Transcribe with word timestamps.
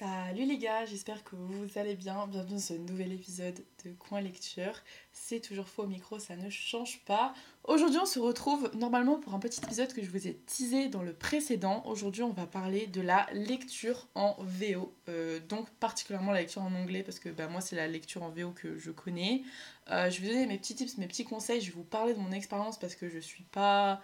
Salut 0.00 0.46
les 0.46 0.56
gars, 0.56 0.86
j'espère 0.86 1.22
que 1.24 1.36
vous 1.36 1.78
allez 1.78 1.94
bien. 1.94 2.26
Bienvenue 2.26 2.54
dans 2.54 2.58
ce 2.58 2.72
nouvel 2.72 3.12
épisode 3.12 3.62
de 3.84 3.90
Coin 3.92 4.22
Lecture. 4.22 4.72
C'est 5.12 5.40
toujours 5.40 5.68
faux 5.68 5.82
au 5.82 5.86
micro, 5.86 6.18
ça 6.18 6.36
ne 6.36 6.48
change 6.48 7.00
pas. 7.04 7.34
Aujourd'hui, 7.64 7.98
on 8.00 8.06
se 8.06 8.18
retrouve 8.18 8.70
normalement 8.74 9.18
pour 9.18 9.34
un 9.34 9.38
petit 9.38 9.60
épisode 9.62 9.92
que 9.92 10.02
je 10.02 10.08
vous 10.08 10.26
ai 10.26 10.36
teasé 10.36 10.88
dans 10.88 11.02
le 11.02 11.12
précédent. 11.12 11.82
Aujourd'hui, 11.84 12.22
on 12.22 12.32
va 12.32 12.46
parler 12.46 12.86
de 12.86 13.02
la 13.02 13.26
lecture 13.34 14.08
en 14.14 14.36
VO, 14.40 14.90
euh, 15.10 15.38
donc 15.50 15.68
particulièrement 15.68 16.32
la 16.32 16.40
lecture 16.40 16.62
en 16.62 16.74
anglais 16.74 17.02
parce 17.02 17.18
que 17.18 17.28
bah, 17.28 17.48
moi, 17.48 17.60
c'est 17.60 17.76
la 17.76 17.86
lecture 17.86 18.22
en 18.22 18.30
VO 18.30 18.52
que 18.52 18.78
je 18.78 18.90
connais. 18.90 19.42
Euh, 19.90 20.08
je 20.08 20.22
vais 20.22 20.28
vous 20.28 20.32
donner 20.32 20.46
mes 20.46 20.56
petits 20.56 20.76
tips, 20.76 20.96
mes 20.96 21.08
petits 21.08 21.24
conseils. 21.24 21.60
Je 21.60 21.66
vais 21.66 21.76
vous 21.76 21.84
parler 21.84 22.14
de 22.14 22.20
mon 22.20 22.32
expérience 22.32 22.78
parce 22.78 22.94
que 22.94 23.10
je 23.10 23.18
suis 23.18 23.44
pas 23.52 24.00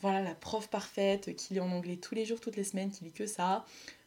voilà 0.00 0.22
la 0.22 0.34
prof 0.34 0.68
parfaite 0.68 1.34
qui 1.36 1.54
lit 1.54 1.60
en 1.60 1.70
anglais 1.70 1.96
tous 1.96 2.14
les 2.14 2.24
jours, 2.24 2.40
toutes 2.40 2.56
les 2.56 2.64
semaines, 2.64 2.90
qui 2.90 3.04
lit 3.04 3.12
que 3.12 3.26
ça. 3.26 3.64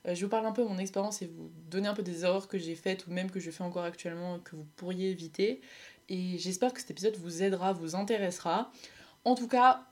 Euh, 0.07 0.15
je 0.15 0.25
vous 0.25 0.29
parle 0.29 0.45
un 0.45 0.51
peu 0.51 0.63
de 0.63 0.67
mon 0.67 0.77
expérience 0.77 1.21
et 1.21 1.27
vous 1.27 1.49
donner 1.69 1.87
un 1.87 1.93
peu 1.93 2.03
des 2.03 2.23
erreurs 2.23 2.47
que 2.47 2.57
j'ai 2.57 2.75
faites 2.75 3.07
ou 3.07 3.11
même 3.11 3.29
que 3.29 3.39
je 3.39 3.51
fais 3.51 3.63
encore 3.63 3.83
actuellement 3.83 4.39
que 4.39 4.55
vous 4.55 4.65
pourriez 4.75 5.09
éviter. 5.11 5.61
Et 6.09 6.37
j'espère 6.37 6.73
que 6.73 6.79
cet 6.79 6.91
épisode 6.91 7.15
vous 7.17 7.43
aidera, 7.43 7.73
vous 7.73 7.95
intéressera. 7.95 8.71
En 9.23 9.35
tout 9.35 9.47
cas, 9.47 9.85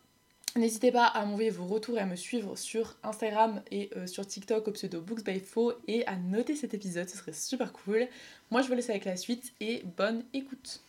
N'hésitez 0.58 0.92
pas 0.92 1.06
à 1.06 1.26
m'envoyer 1.26 1.50
vos 1.50 1.66
retours 1.66 1.98
et 1.98 2.02
à 2.02 2.06
me 2.06 2.18
suivre 2.18 2.58
sur 2.58 2.98
Instagram 3.04 3.62
et 3.72 3.90
euh, 3.96 4.06
sur 4.06 4.28
TikTok 4.28 4.68
au 4.68 4.72
pseudo 4.72 5.00
Books 5.00 5.24
by 5.24 5.40
Fo 5.40 5.72
et 5.88 6.06
à 6.08 6.18
noter 6.18 6.58
cet 6.58 6.74
épisode, 6.74 7.08
ce 7.08 7.16
serait 7.16 7.32
super 7.32 7.72
cool. 7.72 8.06
Moi 8.50 8.62
je 8.62 8.68
vous 8.68 8.74
laisse 8.74 8.90
avec 8.90 9.06
la 9.06 9.16
suite 9.16 9.54
et 9.62 9.82
bonne 9.96 10.26
écoute. 10.34 10.82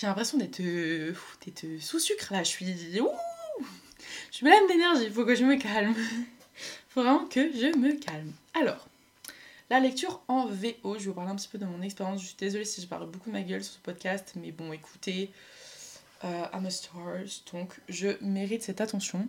J'ai 0.00 0.06
l'impression 0.06 0.38
d'être 0.38 0.62
sous 1.78 1.98
sucre 1.98 2.32
là. 2.32 2.42
Je 2.42 2.48
suis. 2.48 3.00
Ouh 3.00 3.10
je 4.30 4.34
suis 4.34 4.46
pleine 4.46 4.66
d'énergie. 4.66 5.04
Il 5.04 5.12
faut 5.12 5.26
que 5.26 5.34
je 5.34 5.44
me 5.44 5.56
calme. 5.56 5.94
faut 6.88 7.02
vraiment 7.02 7.26
que 7.26 7.52
je 7.52 7.76
me 7.76 7.92
calme. 7.98 8.32
Alors, 8.58 8.88
la 9.68 9.78
lecture 9.78 10.22
en 10.26 10.46
VO. 10.46 10.94
Je 10.94 11.00
vais 11.00 11.04
vous 11.04 11.12
parler 11.12 11.30
un 11.30 11.36
petit 11.36 11.48
peu 11.48 11.58
de 11.58 11.66
mon 11.66 11.82
expérience. 11.82 12.22
Je 12.22 12.28
suis 12.28 12.36
désolée 12.38 12.64
si 12.64 12.80
je 12.80 12.86
parle 12.86 13.10
beaucoup 13.10 13.28
de 13.28 13.34
ma 13.34 13.42
gueule 13.42 13.62
sur 13.62 13.74
ce 13.74 13.78
podcast. 13.80 14.32
Mais 14.36 14.52
bon, 14.52 14.72
écoutez. 14.72 15.30
Euh, 16.24 16.44
I'm 16.54 16.64
a 16.64 16.70
star. 16.70 17.18
Donc, 17.52 17.74
je 17.90 18.08
mérite 18.22 18.62
cette 18.62 18.80
attention. 18.80 19.28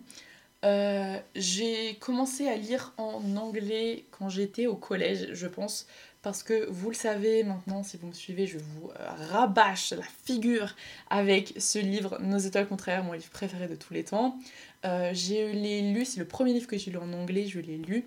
Euh, 0.64 1.18
j'ai 1.34 1.96
commencé 1.96 2.48
à 2.48 2.56
lire 2.56 2.92
en 2.96 3.36
anglais 3.36 4.04
quand 4.12 4.28
j'étais 4.28 4.66
au 4.66 4.76
collège, 4.76 5.30
je 5.32 5.46
pense, 5.48 5.86
parce 6.22 6.44
que 6.44 6.66
vous 6.70 6.88
le 6.88 6.94
savez 6.94 7.42
maintenant, 7.42 7.82
si 7.82 7.96
vous 7.96 8.06
me 8.06 8.12
suivez, 8.12 8.46
je 8.46 8.58
vous 8.58 8.90
euh, 8.90 9.08
rabâche 9.32 9.90
la 9.90 10.04
figure 10.24 10.76
avec 11.10 11.54
ce 11.58 11.80
livre, 11.80 12.18
Nos 12.20 12.38
étoiles 12.38 12.68
contraires, 12.68 13.02
mon 13.02 13.12
livre 13.12 13.30
préféré 13.30 13.66
de 13.66 13.74
tous 13.74 13.92
les 13.92 14.04
temps. 14.04 14.38
Euh, 14.84 15.10
j'ai 15.12 15.52
lu, 15.52 16.04
c'est 16.04 16.20
le 16.20 16.26
premier 16.26 16.52
livre 16.52 16.68
que 16.68 16.78
j'ai 16.78 16.92
lu 16.92 16.98
en 16.98 17.12
anglais, 17.12 17.46
je 17.46 17.58
l'ai 17.58 17.76
lu. 17.76 18.04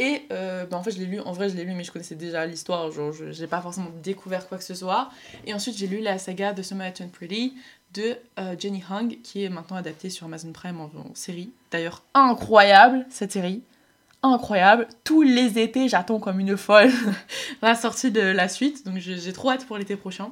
Et 0.00 0.22
euh, 0.30 0.64
bah, 0.66 0.76
en 0.76 0.82
fait, 0.84 0.92
je 0.92 0.98
l'ai 0.98 1.06
lu, 1.06 1.18
en 1.18 1.32
vrai, 1.32 1.48
je 1.48 1.56
l'ai 1.56 1.64
lu, 1.64 1.74
mais 1.74 1.82
je 1.82 1.90
connaissais 1.90 2.14
déjà 2.14 2.46
l'histoire, 2.46 2.92
genre, 2.92 3.12
je 3.12 3.24
n'ai 3.24 3.48
pas 3.48 3.60
forcément 3.60 3.90
découvert 4.00 4.48
quoi 4.48 4.56
que 4.56 4.64
ce 4.64 4.74
soit. 4.74 5.10
Et 5.44 5.52
ensuite, 5.52 5.76
j'ai 5.76 5.88
lu 5.88 5.98
la 5.98 6.18
saga 6.18 6.52
de 6.52 6.62
Summer 6.62 6.92
Turned 6.92 7.10
Pretty 7.10 7.54
de 7.94 8.16
Jenny 8.58 8.82
Hung, 8.90 9.18
qui 9.22 9.44
est 9.44 9.48
maintenant 9.48 9.76
adaptée 9.76 10.10
sur 10.10 10.26
Amazon 10.26 10.52
Prime 10.52 10.80
en 10.80 10.90
série. 11.14 11.50
D'ailleurs, 11.70 12.02
incroyable 12.14 13.06
cette 13.08 13.32
série 13.32 13.62
incroyable. 14.22 14.88
Tous 15.04 15.22
les 15.22 15.58
étés, 15.58 15.88
j'attends 15.88 16.18
comme 16.18 16.40
une 16.40 16.56
folle 16.56 16.90
la 17.62 17.74
sortie 17.74 18.10
de 18.10 18.20
la 18.20 18.48
suite. 18.48 18.84
Donc 18.84 18.98
j'ai 18.98 19.32
trop 19.32 19.50
hâte 19.50 19.66
pour 19.66 19.78
l'été 19.78 19.96
prochain. 19.96 20.30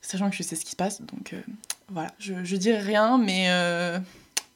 Sachant 0.00 0.28
que 0.30 0.36
je 0.36 0.42
sais 0.42 0.56
ce 0.56 0.64
qui 0.64 0.72
se 0.72 0.76
passe. 0.76 1.00
Donc 1.02 1.32
euh, 1.32 1.40
voilà, 1.88 2.12
je, 2.18 2.44
je 2.44 2.56
dirai 2.56 2.78
rien, 2.78 3.18
mais 3.18 3.46
euh, 3.48 3.98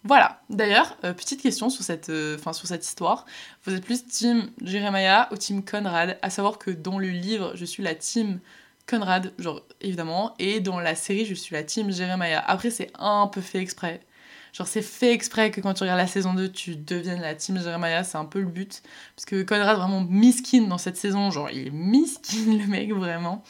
voilà. 0.04 0.40
D'ailleurs, 0.50 0.96
euh, 1.04 1.12
petite 1.12 1.42
question 1.42 1.70
sur 1.70 1.82
cette, 1.82 2.06
sur 2.06 2.66
cette 2.66 2.84
histoire. 2.84 3.24
Vous 3.64 3.74
êtes 3.74 3.84
plus 3.84 4.06
team 4.06 4.50
Jeremiah 4.62 5.28
ou 5.32 5.36
team 5.36 5.64
Conrad? 5.64 6.18
À 6.22 6.30
savoir 6.30 6.58
que 6.58 6.70
dans 6.70 6.98
le 6.98 7.08
livre, 7.08 7.52
je 7.54 7.64
suis 7.64 7.82
la 7.82 7.94
team 7.94 8.40
Conrad, 8.88 9.32
genre 9.38 9.62
évidemment, 9.80 10.34
et 10.38 10.60
dans 10.60 10.80
la 10.80 10.94
série, 10.94 11.26
je 11.26 11.34
suis 11.34 11.54
la 11.54 11.62
team 11.62 11.92
Jeremiah. 11.92 12.42
Après, 12.46 12.70
c'est 12.70 12.90
un 12.98 13.26
peu 13.26 13.40
fait 13.40 13.58
exprès. 13.58 14.00
Genre, 14.54 14.66
c'est 14.66 14.82
fait 14.82 15.12
exprès 15.12 15.50
que 15.50 15.60
quand 15.60 15.74
tu 15.74 15.82
regardes 15.82 15.98
la 15.98 16.06
saison 16.06 16.32
2, 16.32 16.50
tu 16.50 16.74
deviennes 16.74 17.20
la 17.20 17.34
team 17.34 17.60
Jeremiah, 17.60 18.02
c'est 18.02 18.16
un 18.16 18.24
peu 18.24 18.40
le 18.40 18.46
but. 18.46 18.82
Parce 19.14 19.26
que 19.26 19.42
Conrad, 19.42 19.76
vraiment 19.76 20.00
miskin 20.00 20.62
dans 20.62 20.78
cette 20.78 20.96
saison, 20.96 21.30
genre, 21.30 21.50
il 21.50 21.66
est 21.66 21.70
miskin 21.70 22.56
le 22.58 22.66
mec, 22.66 22.92
vraiment. 22.92 23.44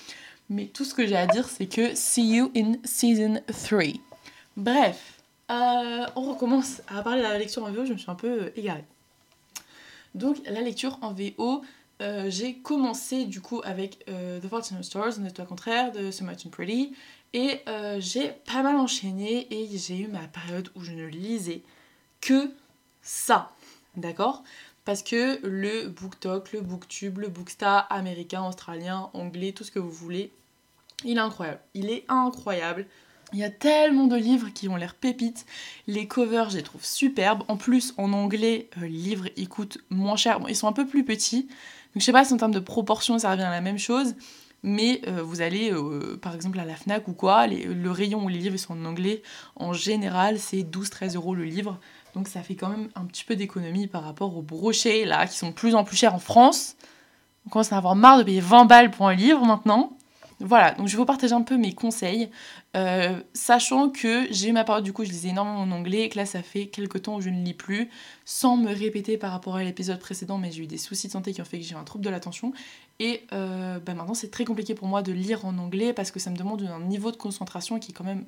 Mais 0.50 0.66
tout 0.66 0.84
ce 0.84 0.94
que 0.94 1.06
j'ai 1.06 1.16
à 1.16 1.26
dire, 1.26 1.48
c'est 1.48 1.66
que 1.66 1.94
see 1.94 2.36
you 2.36 2.50
in 2.56 2.72
season 2.84 3.40
3. 3.46 3.82
Bref, 4.56 5.20
euh, 5.50 6.06
on 6.16 6.32
recommence 6.32 6.82
à 6.88 7.02
parler 7.02 7.22
de 7.22 7.26
la 7.26 7.38
lecture 7.38 7.62
en 7.64 7.70
VO, 7.70 7.84
je 7.84 7.92
me 7.92 7.98
suis 7.98 8.10
un 8.10 8.16
peu 8.16 8.42
euh, 8.42 8.50
égarée. 8.56 8.84
Donc, 10.14 10.38
la 10.46 10.62
lecture 10.62 10.98
en 11.00 11.12
VO, 11.12 11.62
euh, 12.00 12.30
j'ai 12.30 12.54
commencé 12.54 13.24
du 13.24 13.40
coup 13.40 13.60
avec 13.64 14.04
The 14.06 14.48
Fault 14.48 14.62
in 14.72 14.82
Stars, 14.82 15.18
n'est 15.18 15.30
pas 15.30 15.44
contraire, 15.44 15.92
de 15.92 16.10
So 16.10 16.24
Much 16.24 16.48
Pretty. 16.48 16.94
Et 17.34 17.60
euh, 17.68 17.98
j'ai 18.00 18.30
pas 18.30 18.62
mal 18.62 18.76
enchaîné 18.76 19.46
et 19.50 19.68
j'ai 19.76 19.98
eu 19.98 20.08
ma 20.08 20.26
période 20.28 20.70
où 20.74 20.82
je 20.82 20.92
ne 20.92 21.06
lisais 21.06 21.62
que 22.20 22.50
ça. 23.02 23.52
D'accord? 23.96 24.44
Parce 24.84 25.02
que 25.02 25.38
le 25.46 25.88
BookTok, 25.88 26.52
le 26.52 26.60
BookTube, 26.62 27.18
le 27.18 27.28
Bookstar 27.28 27.86
américain, 27.90 28.42
australien, 28.46 29.10
anglais, 29.12 29.52
tout 29.52 29.64
ce 29.64 29.70
que 29.70 29.78
vous 29.78 29.90
voulez, 29.90 30.32
il 31.04 31.18
est 31.18 31.20
incroyable. 31.20 31.60
Il 31.74 31.90
est 31.90 32.04
incroyable. 32.08 32.86
Il 33.32 33.38
y 33.38 33.44
a 33.44 33.50
tellement 33.50 34.06
de 34.06 34.16
livres 34.16 34.48
qui 34.54 34.68
ont 34.68 34.76
l'air 34.76 34.94
pépites. 34.94 35.44
Les 35.86 36.06
covers, 36.06 36.50
je 36.50 36.56
les 36.56 36.62
trouve 36.62 36.84
superbes. 36.84 37.42
En 37.48 37.56
plus, 37.56 37.92
en 37.98 38.12
anglais, 38.12 38.70
euh, 38.78 38.82
les 38.82 38.88
livres, 38.88 39.28
ils 39.36 39.48
coûtent 39.48 39.78
moins 39.90 40.16
cher. 40.16 40.40
Ils 40.48 40.56
sont 40.56 40.68
un 40.68 40.72
peu 40.72 40.86
plus 40.86 41.04
petits. 41.04 41.42
Donc, 41.42 42.00
je 42.00 42.04
sais 42.04 42.12
pas 42.12 42.24
si 42.24 42.32
en 42.32 42.38
termes 42.38 42.52
de 42.52 42.60
proportion, 42.60 43.18
ça 43.18 43.30
revient 43.30 43.42
à 43.42 43.50
la 43.50 43.60
même 43.60 43.78
chose 43.78 44.14
mais 44.62 45.02
euh, 45.06 45.22
vous 45.22 45.40
allez 45.40 45.72
euh, 45.72 46.18
par 46.20 46.34
exemple 46.34 46.58
à 46.58 46.64
la 46.64 46.74
FNAC 46.74 47.08
ou 47.08 47.12
quoi, 47.12 47.46
le 47.46 47.90
rayon 47.90 48.24
où 48.24 48.28
les 48.28 48.38
livres 48.38 48.56
sont 48.56 48.74
en 48.74 48.84
anglais, 48.84 49.22
en 49.56 49.72
général 49.72 50.38
c'est 50.38 50.62
12-13 50.62 51.14
euros 51.16 51.34
le 51.34 51.44
livre, 51.44 51.78
donc 52.14 52.28
ça 52.28 52.42
fait 52.42 52.56
quand 52.56 52.68
même 52.68 52.88
un 52.94 53.04
petit 53.04 53.24
peu 53.24 53.36
d'économie 53.36 53.86
par 53.86 54.02
rapport 54.02 54.36
aux 54.36 54.42
brochets 54.42 55.04
là 55.04 55.26
qui 55.26 55.36
sont 55.36 55.50
de 55.50 55.54
plus 55.54 55.74
en 55.74 55.84
plus 55.84 55.96
chers 55.96 56.14
en 56.14 56.18
France. 56.18 56.76
On 57.46 57.50
commence 57.50 57.72
à 57.72 57.78
avoir 57.78 57.94
marre 57.94 58.18
de 58.18 58.24
payer 58.24 58.40
20 58.40 58.64
balles 58.66 58.90
pour 58.90 59.08
un 59.08 59.14
livre 59.14 59.44
maintenant. 59.44 59.96
Voilà, 60.40 60.70
donc 60.72 60.86
je 60.86 60.92
vais 60.92 60.98
vous 60.98 61.04
partager 61.04 61.34
un 61.34 61.42
peu 61.42 61.56
mes 61.56 61.72
conseils, 61.74 62.30
euh, 62.76 63.20
sachant 63.32 63.90
que 63.90 64.28
j'ai 64.30 64.52
ma 64.52 64.62
période 64.62 64.84
du 64.84 64.92
coup, 64.92 65.04
je 65.04 65.10
lisais 65.10 65.30
énormément 65.30 65.58
en 65.58 65.70
anglais, 65.72 66.02
et 66.02 66.08
que 66.08 66.16
là 66.16 66.26
ça 66.26 66.42
fait 66.42 66.66
quelques 66.68 67.02
temps 67.02 67.16
où 67.16 67.20
je 67.20 67.28
ne 67.28 67.42
lis 67.44 67.54
plus, 67.54 67.90
sans 68.24 68.56
me 68.56 68.72
répéter 68.72 69.18
par 69.18 69.32
rapport 69.32 69.56
à 69.56 69.64
l'épisode 69.64 69.98
précédent, 69.98 70.38
mais 70.38 70.52
j'ai 70.52 70.62
eu 70.62 70.66
des 70.68 70.78
soucis 70.78 71.08
de 71.08 71.12
santé 71.12 71.32
qui 71.32 71.40
ont 71.42 71.44
fait 71.44 71.58
que 71.58 71.64
j'ai 71.64 71.74
un 71.74 71.82
trouble 71.82 72.04
de 72.04 72.10
l'attention, 72.10 72.52
et 73.00 73.22
euh, 73.32 73.80
bah, 73.80 73.94
maintenant 73.94 74.14
c'est 74.14 74.30
très 74.30 74.44
compliqué 74.44 74.76
pour 74.76 74.86
moi 74.86 75.02
de 75.02 75.10
lire 75.10 75.44
en 75.44 75.58
anglais 75.58 75.92
parce 75.92 76.12
que 76.12 76.20
ça 76.20 76.30
me 76.30 76.36
demande 76.36 76.62
un 76.62 76.80
niveau 76.86 77.10
de 77.10 77.16
concentration 77.16 77.80
qui 77.80 77.90
est 77.90 77.94
quand 77.94 78.04
même 78.04 78.24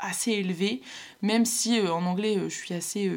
assez 0.00 0.32
élevé, 0.32 0.82
même 1.20 1.44
si 1.44 1.78
euh, 1.78 1.92
en 1.94 2.04
anglais 2.06 2.40
je 2.48 2.54
suis 2.54 2.74
assez 2.74 3.08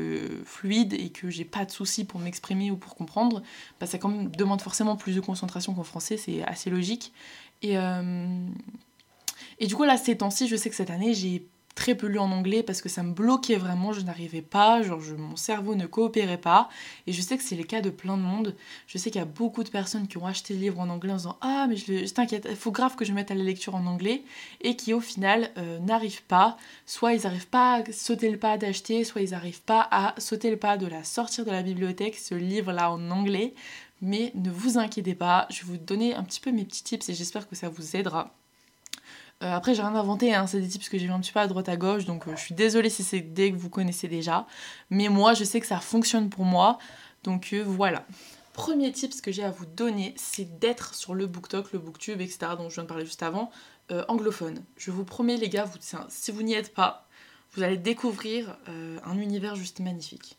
fluide 0.45 0.93
et 0.93 1.09
que 1.09 1.31
j'ai 1.31 1.45
pas 1.45 1.65
de 1.65 1.71
soucis 1.71 2.05
pour 2.05 2.19
m'exprimer 2.19 2.69
ou 2.69 2.77
pour 2.77 2.93
comprendre, 2.93 3.41
bah, 3.79 3.87
ça 3.87 3.97
quand 3.97 4.09
même 4.09 4.29
demande 4.29 4.61
forcément 4.61 4.95
plus 4.95 5.15
de 5.15 5.21
concentration 5.21 5.73
qu'en 5.73 5.83
français, 5.83 6.17
c'est 6.17 6.43
assez 6.43 6.69
logique. 6.69 7.11
Et, 7.61 7.77
euh, 7.77 8.47
et 9.59 9.67
du 9.67 9.75
coup, 9.75 9.83
là, 9.83 9.97
ces 9.97 10.17
temps-ci, 10.17 10.47
je 10.47 10.55
sais 10.55 10.69
que 10.69 10.75
cette 10.75 10.91
année, 10.91 11.13
j'ai 11.13 11.47
très 11.75 11.93
peu 11.93 12.07
lu 12.07 12.17
en 12.17 12.31
anglais 12.31 12.63
parce 12.63 12.81
que 12.81 12.89
ça 12.89 13.03
me 13.03 13.13
bloquait 13.13 13.57
vraiment, 13.57 13.91
je 13.91 14.01
n'arrivais 14.01 14.41
pas, 14.41 14.81
genre 14.81 15.01
mon 15.17 15.35
cerveau 15.35 15.75
ne 15.75 15.85
coopérait 15.85 16.39
pas. 16.39 16.69
Et 17.05 17.11
je 17.11 17.21
sais 17.21 17.37
que 17.37 17.43
c'est 17.43 17.55
le 17.55 17.63
cas 17.63 17.81
de 17.81 17.89
plein 17.89 18.17
de 18.17 18.21
monde. 18.21 18.55
Je 18.87 18.97
sais 18.97 19.11
qu'il 19.11 19.19
y 19.19 19.21
a 19.21 19.25
beaucoup 19.25 19.63
de 19.63 19.69
personnes 19.69 20.07
qui 20.07 20.17
ont 20.17 20.25
acheté 20.25 20.53
le 20.53 20.61
livre 20.61 20.79
en 20.79 20.89
anglais 20.89 21.11
en 21.11 21.17
disant 21.17 21.37
Ah, 21.41 21.67
mais 21.69 21.75
je, 21.75 22.11
t'inquiète, 22.11 22.47
il 22.49 22.55
faut 22.55 22.71
grave 22.71 22.95
que 22.95 23.03
je 23.03 23.11
mette 23.11 23.29
à 23.29 23.35
la 23.35 23.43
lecture 23.43 23.75
en 23.75 23.85
anglais. 23.85 24.23
Et 24.61 24.75
qui 24.77 24.93
au 24.93 25.01
final 25.01 25.51
euh, 25.57 25.79
n'arrivent 25.79 26.23
pas. 26.23 26.57
Soit 26.85 27.13
ils 27.13 27.23
n'arrivent 27.23 27.49
pas 27.49 27.75
à 27.75 27.91
sauter 27.91 28.31
le 28.31 28.39
pas 28.39 28.57
d'acheter, 28.57 29.03
soit 29.03 29.21
ils 29.21 29.31
n'arrivent 29.31 29.61
pas 29.61 29.87
à 29.91 30.15
sauter 30.17 30.49
le 30.49 30.57
pas 30.57 30.77
de 30.77 30.87
la 30.87 31.03
sortir 31.03 31.45
de 31.45 31.51
la 31.51 31.61
bibliothèque, 31.61 32.15
ce 32.15 32.35
livre-là 32.35 32.91
en 32.91 33.11
anglais. 33.11 33.53
Mais 34.01 34.31
ne 34.35 34.49
vous 34.49 34.77
inquiétez 34.77 35.15
pas, 35.15 35.47
je 35.49 35.61
vais 35.61 35.71
vous 35.71 35.77
donner 35.77 36.15
un 36.15 36.23
petit 36.23 36.39
peu 36.39 36.51
mes 36.51 36.65
petits 36.65 36.83
tips 36.83 37.09
et 37.09 37.13
j'espère 37.13 37.47
que 37.47 37.55
ça 37.55 37.69
vous 37.69 37.95
aidera. 37.95 38.33
Euh, 39.43 39.51
après, 39.51 39.75
j'ai 39.75 39.81
rien 39.81 39.95
inventé, 39.95 40.33
hein, 40.33 40.47
c'est 40.47 40.61
des 40.61 40.67
tips 40.67 40.87
que 40.87 40.97
j'ai 40.97 41.07
vu 41.07 41.11
un 41.11 41.19
petit 41.19 41.31
peu 41.31 41.39
à 41.39 41.47
droite 41.47 41.67
à 41.67 41.75
gauche, 41.75 42.05
donc 42.05 42.27
euh, 42.27 42.35
je 42.35 42.41
suis 42.41 42.55
désolée 42.55 42.89
si 42.89 43.03
c'est 43.03 43.19
des 43.19 43.51
que 43.51 43.57
vous 43.57 43.69
connaissez 43.69 44.07
déjà. 44.07 44.47
Mais 44.89 45.09
moi, 45.09 45.33
je 45.33 45.43
sais 45.43 45.59
que 45.59 45.67
ça 45.67 45.79
fonctionne 45.79 46.29
pour 46.29 46.45
moi, 46.45 46.77
donc 47.23 47.49
euh, 47.53 47.63
voilà. 47.65 48.05
Premier 48.53 48.93
tips 48.93 49.19
que 49.19 49.33
j'ai 49.33 49.43
à 49.43 49.51
vous 49.51 49.65
donner, 49.65 50.13
c'est 50.17 50.59
d'être 50.59 50.95
sur 50.95 51.13
le 51.13 51.27
BookTok, 51.27 51.73
le 51.73 51.79
BookTube, 51.79 52.21
etc., 52.21 52.53
dont 52.57 52.69
je 52.69 52.75
viens 52.75 52.83
de 52.83 52.87
parler 52.87 53.05
juste 53.05 53.23
avant, 53.23 53.51
anglophone. 54.07 54.63
Je 54.77 54.91
vous 54.91 55.03
promets, 55.03 55.35
les 55.35 55.49
gars, 55.49 55.65
vous, 55.65 55.77
si 56.07 56.31
vous 56.31 56.41
n'y 56.41 56.53
êtes 56.53 56.73
pas, 56.73 57.05
vous 57.53 57.63
allez 57.63 57.75
découvrir 57.75 58.57
un 58.67 59.17
univers 59.17 59.57
juste 59.57 59.81
magnifique. 59.81 60.37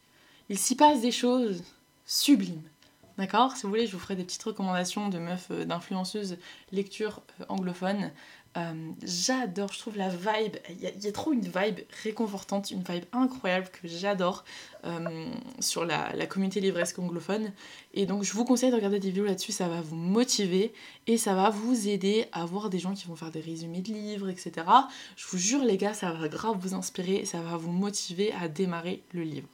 Il 0.48 0.58
s'y 0.58 0.76
passe 0.76 1.02
des 1.02 1.12
choses 1.12 1.62
sublimes 2.06 2.62
D'accord 3.18 3.56
Si 3.56 3.62
vous 3.62 3.70
voulez, 3.70 3.86
je 3.86 3.92
vous 3.92 3.98
ferai 3.98 4.14
des 4.14 4.24
petites 4.24 4.42
recommandations 4.42 5.08
de 5.08 5.18
meufs, 5.18 5.50
d'influenceuses 5.50 6.36
lecture 6.70 7.22
anglophone. 7.48 8.10
Euh, 8.56 8.72
j'adore, 9.02 9.72
je 9.72 9.78
trouve 9.78 9.98
la 9.98 10.08
vibe, 10.08 10.56
il 10.70 11.04
y, 11.04 11.08
a 11.08 11.12
trop 11.12 11.32
une 11.32 11.42
vibe 11.42 11.80
réconfortante, 12.02 12.70
une 12.70 12.82
vibe 12.82 13.04
incroyable 13.12 13.68
que 13.68 13.86
j'adore 13.86 14.44
euh, 14.84 15.28
sur 15.60 15.84
la, 15.84 16.26
communauté 16.26 16.60
livresque 16.60 16.98
anglophone. 16.98 17.52
Et 17.92 18.06
donc 18.06 18.22
je 18.22 18.32
vous 18.32 18.44
conseille 18.44 18.70
de 18.70 18.76
regarder 18.76 18.98
des 18.98 19.08
vidéos 19.08 19.26
là-dessus, 19.26 19.52
ça 19.52 19.68
va 19.68 19.82
vous 19.82 19.96
motiver 19.96 20.72
et 21.06 21.18
ça 21.18 21.34
va 21.34 21.50
vous 21.50 21.88
aider 21.88 22.26
à 22.32 22.46
voir 22.46 22.70
des 22.70 22.78
gens 22.78 22.94
qui 22.94 23.06
vont 23.06 23.16
faire 23.16 23.30
des 23.30 23.40
résumés 23.40 23.82
de 23.82 23.92
livres, 23.92 24.30
etc. 24.30 24.52
Je 25.16 25.26
vous 25.26 25.38
jure 25.38 25.62
les 25.62 25.76
gars, 25.76 25.92
ça 25.92 26.12
va 26.12 26.28
grave 26.28 26.56
vous 26.58 26.72
inspirer, 26.72 27.26
ça 27.26 27.42
va 27.42 27.58
vous 27.58 27.72
motiver 27.72 28.32
à 28.40 28.48
démarrer 28.48 29.02
le 29.12 29.22
livre. 29.22 29.48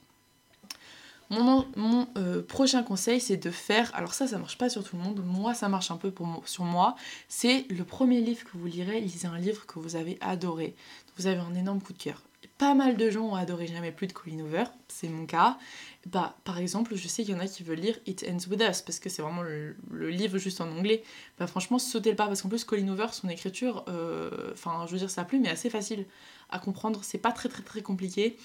Mon, 1.32 2.08
euh, 2.18 2.42
prochain 2.42 2.82
conseil, 2.82 3.18
c'est 3.18 3.38
de 3.38 3.50
faire, 3.50 3.90
alors 3.94 4.12
ça, 4.12 4.26
ça 4.26 4.36
marche 4.36 4.58
pas 4.58 4.68
sur 4.68 4.84
tout 4.84 4.96
le 4.96 5.02
monde, 5.02 5.22
moi, 5.24 5.54
ça 5.54 5.70
marche 5.70 5.90
un 5.90 5.96
peu 5.96 6.10
pour, 6.10 6.42
sur 6.46 6.64
moi, 6.64 6.94
c'est 7.26 7.64
le 7.70 7.84
premier 7.84 8.20
livre 8.20 8.44
que 8.44 8.50
vous 8.58 8.66
lirez, 8.66 9.00
lisez 9.00 9.26
un 9.26 9.38
livre 9.38 9.64
que 9.64 9.78
vous 9.78 9.96
avez 9.96 10.18
adoré, 10.20 10.74
vous 11.16 11.26
avez 11.26 11.40
un 11.40 11.54
énorme 11.54 11.80
coup 11.80 11.94
de 11.94 11.98
cœur. 11.98 12.22
Pas 12.58 12.74
mal 12.74 12.98
de 12.98 13.08
gens 13.08 13.22
ont 13.22 13.34
adoré 13.34 13.66
Jamais 13.66 13.92
plus 13.92 14.06
de 14.06 14.12
Colin 14.12 14.40
Hoover, 14.40 14.64
c'est 14.88 15.08
mon 15.08 15.24
cas. 15.24 15.58
Bah, 16.06 16.36
par 16.44 16.58
exemple, 16.58 16.94
je 16.96 17.08
sais 17.08 17.24
qu'il 17.24 17.34
y 17.34 17.36
en 17.36 17.40
a 17.40 17.46
qui 17.46 17.62
veulent 17.62 17.80
lire 17.80 17.98
It 18.06 18.26
Ends 18.28 18.50
With 18.50 18.60
Us, 18.60 18.82
parce 18.82 18.98
que 18.98 19.08
c'est 19.08 19.22
vraiment 19.22 19.42
le, 19.42 19.74
livre 20.10 20.36
juste 20.36 20.60
en 20.60 20.70
anglais. 20.70 21.02
Bah 21.38 21.46
franchement, 21.46 21.78
sautez 21.78 22.10
le 22.10 22.16
pas, 22.16 22.26
parce 22.26 22.42
qu'en 22.42 22.50
plus, 22.50 22.64
Colin 22.64 22.88
Hoover, 22.88 23.06
son 23.12 23.30
écriture, 23.30 23.86
euh, 23.88 24.50
enfin, 24.52 24.84
je 24.86 24.92
veux 24.92 24.98
dire, 24.98 25.10
ça 25.10 25.24
plus, 25.24 25.40
mais 25.40 25.48
assez 25.48 25.70
facile 25.70 26.04
à 26.50 26.58
comprendre, 26.58 27.00
c'est 27.02 27.18
pas 27.18 27.32
très 27.32 27.48
très 27.48 27.62
très 27.62 27.80
compliqué. 27.80 28.36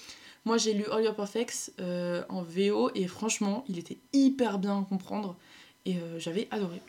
Moi, 0.48 0.58
j'ai 0.58 0.72
lu 0.72 0.86
All 0.90 1.04
Your 1.04 1.14
Perfects 1.14 1.74
euh, 1.82 2.24
en 2.30 2.42
VO 2.42 2.90
et 2.96 3.06
franchement, 3.08 3.66
il 3.68 3.78
était 3.78 3.98
hyper 4.14 4.60
bien 4.60 4.80
à 4.80 4.86
comprendre 4.88 5.36
et 5.86 5.98
euh, 5.98 6.20
j'avais 6.20 6.48
adoré. 6.52 6.82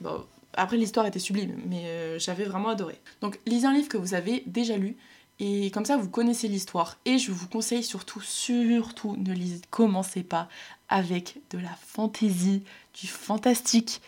après, 0.54 0.76
l'histoire 0.76 1.06
était 1.06 1.18
sublime, 1.18 1.60
mais 1.66 1.82
euh, 1.86 2.20
j'avais 2.20 2.44
vraiment 2.44 2.68
adoré. 2.68 3.00
Donc, 3.20 3.40
lisez 3.46 3.66
un 3.66 3.72
livre 3.72 3.88
que 3.88 3.96
vous 3.96 4.14
avez 4.14 4.44
déjà 4.46 4.76
lu 4.76 4.96
et 5.40 5.72
comme 5.72 5.84
ça, 5.84 5.96
vous 5.96 6.08
connaissez 6.08 6.46
l'histoire. 6.46 6.98
Et 7.04 7.18
je 7.18 7.32
vous 7.32 7.48
conseille 7.48 7.82
surtout, 7.82 8.20
surtout, 8.20 9.16
ne 9.16 9.32
lisez, 9.32 9.60
commencez 9.70 10.22
pas 10.22 10.48
avec 10.88 11.38
de 11.50 11.58
la 11.58 11.76
fantaisie, 11.84 12.62
du 12.94 13.08
fantastique. 13.08 14.00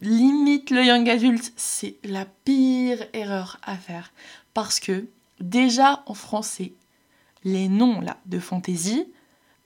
Limite 0.00 0.70
le 0.70 0.82
young 0.82 1.10
adulte, 1.10 1.52
c'est 1.56 1.96
la 2.04 2.24
pire 2.46 3.04
erreur 3.12 3.60
à 3.64 3.76
faire 3.76 4.14
parce 4.54 4.80
que 4.80 5.04
déjà 5.40 6.02
en 6.06 6.14
français, 6.14 6.72
les 7.44 7.68
noms 7.68 8.00
là 8.00 8.18
de 8.26 8.38
fantaisie, 8.38 9.06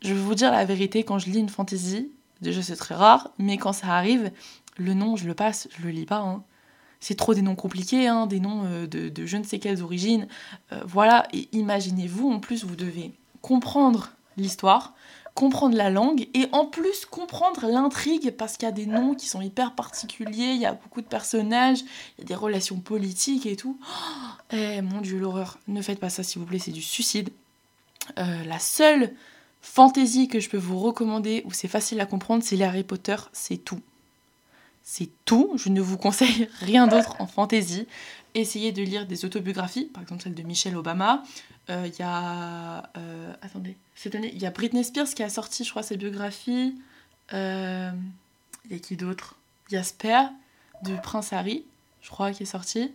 je 0.02 0.14
vais 0.14 0.20
vous 0.20 0.34
dire 0.34 0.52
la 0.52 0.64
vérité, 0.64 1.04
quand 1.04 1.18
je 1.18 1.30
lis 1.30 1.38
une 1.38 1.48
fantaisie, 1.48 2.10
déjà 2.40 2.62
c'est 2.62 2.76
très 2.76 2.94
rare, 2.94 3.30
mais 3.38 3.56
quand 3.56 3.72
ça 3.72 3.88
arrive, 3.88 4.30
le 4.76 4.94
nom 4.94 5.16
je 5.16 5.26
le 5.26 5.34
passe, 5.34 5.68
je 5.76 5.82
le 5.82 5.90
lis 5.90 6.06
pas. 6.06 6.20
Hein. 6.20 6.42
C'est 7.00 7.14
trop 7.14 7.34
des 7.34 7.42
noms 7.42 7.54
compliqués, 7.54 8.08
hein, 8.08 8.26
des 8.26 8.40
noms 8.40 8.62
euh, 8.64 8.86
de, 8.86 9.26
je 9.26 9.36
ne 9.36 9.44
sais 9.44 9.58
quelles 9.58 9.82
origines. 9.82 10.28
Euh, 10.72 10.80
voilà, 10.86 11.26
et 11.32 11.48
imaginez-vous, 11.52 12.30
en 12.30 12.40
plus 12.40 12.64
vous 12.64 12.76
devez 12.76 13.12
comprendre 13.42 14.12
l'histoire, 14.36 14.94
comprendre 15.34 15.76
la 15.76 15.90
langue 15.90 16.28
et 16.34 16.48
en 16.52 16.64
plus 16.64 17.04
comprendre 17.04 17.66
l'intrigue 17.68 18.30
parce 18.32 18.56
qu'il 18.56 18.66
y 18.66 18.68
a 18.68 18.72
des 18.72 18.86
noms 18.86 19.14
qui 19.14 19.28
sont 19.28 19.42
hyper 19.42 19.74
particuliers, 19.74 20.52
il 20.54 20.60
y 20.60 20.66
a 20.66 20.72
beaucoup 20.72 21.02
de 21.02 21.06
personnages, 21.06 21.80
il 21.80 22.20
y 22.20 22.22
a 22.22 22.24
des 22.24 22.34
relations 22.34 22.80
politiques 22.80 23.46
et 23.46 23.56
tout. 23.56 23.78
eh 24.50 24.80
mon 24.82 25.00
dieu, 25.00 25.18
l'horreur. 25.18 25.58
Ne 25.68 25.82
faites 25.82 26.00
pas 26.00 26.10
ça 26.10 26.22
s'il 26.22 26.40
vous 26.40 26.46
plaît, 26.46 26.58
c'est 26.58 26.72
du 26.72 26.82
suicide. 26.82 27.30
Euh, 28.18 28.44
la 28.44 28.58
seule 28.58 29.12
fantaisie 29.60 30.28
que 30.28 30.40
je 30.40 30.48
peux 30.48 30.56
vous 30.56 30.78
recommander 30.78 31.42
où 31.44 31.52
c'est 31.52 31.68
facile 31.68 32.00
à 32.00 32.06
comprendre, 32.06 32.42
c'est 32.42 32.60
Harry 32.62 32.84
Potter, 32.84 33.16
c'est 33.32 33.58
tout. 33.58 33.80
C'est 34.82 35.08
tout, 35.24 35.52
je 35.56 35.68
ne 35.68 35.80
vous 35.80 35.98
conseille 35.98 36.48
rien 36.60 36.86
d'autre 36.86 37.16
en 37.20 37.26
fantaisie. 37.26 37.86
Essayez 38.34 38.72
de 38.72 38.82
lire 38.82 39.06
des 39.06 39.24
autobiographies, 39.24 39.86
par 39.86 40.02
exemple 40.02 40.22
celle 40.22 40.34
de 40.34 40.42
Michelle 40.42 40.76
Obama. 40.76 41.22
Euh, 41.68 41.86
il 41.86 41.98
y 41.98 42.02
a. 42.02 42.90
Euh, 42.96 43.34
cette 43.96 44.14
il 44.14 44.38
y 44.38 44.46
a 44.46 44.50
Britney 44.50 44.84
Spears 44.84 45.08
qui 45.08 45.22
a 45.22 45.28
sorti, 45.28 45.64
je 45.64 45.70
crois, 45.70 45.82
sa 45.82 45.96
biographie. 45.96 46.74
Il 47.32 48.70
y 48.70 48.74
a 48.74 48.78
qui 48.80 48.96
d'autre? 48.96 49.36
Il 49.70 49.74
y 49.74 49.76
a 49.78 49.82
Spare 49.82 50.30
du 50.82 50.94
Prince 51.02 51.32
Harry, 51.32 51.64
je 52.02 52.10
crois, 52.10 52.30
qui 52.30 52.44
est 52.44 52.46
sorti. 52.46 52.92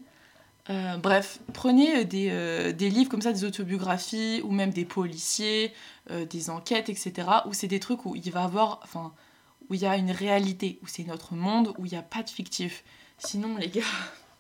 Euh, 0.70 0.98
bref, 0.98 1.40
prenez 1.54 1.96
euh, 1.96 2.06
euh, 2.14 2.72
des, 2.72 2.90
livres 2.90 3.10
comme 3.10 3.22
ça, 3.22 3.34
des 3.34 3.46
autobiographies, 3.46 4.42
ou 4.44 4.52
même 4.52 4.72
des 4.72 4.86
policiers, 4.86 5.74
des 6.30 6.50
enquêtes, 6.50 6.90
etc., 6.90 7.28
où 7.46 7.54
c'est 7.54 7.68
des 7.68 7.80
trucs 7.80 8.06
où 8.06 8.16
il 8.16 8.32
va 8.32 8.44
avoir, 8.44 8.80
enfin, 8.84 9.14
où 9.70 9.76
il 9.76 9.82
y 9.82 9.86
a 9.86 9.96
une 9.96 10.12
réalité, 10.12 10.78
où 10.84 10.88
c'est 10.88 11.04
notre 11.04 11.36
monde, 11.36 11.74
où 11.78 11.86
il 11.86 11.92
n'y 11.92 11.98
a 11.98 12.02
pas 12.02 12.22
de 12.22 12.30
fictif. 12.30 12.84
Sinon, 13.18 13.56
les 13.58 13.70
gars, 13.70 13.82